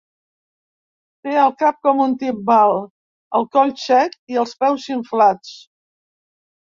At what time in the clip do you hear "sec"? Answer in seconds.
3.81-4.15